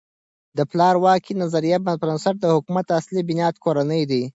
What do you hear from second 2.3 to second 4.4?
د حکومت اصل بنیاد کورنۍ ده.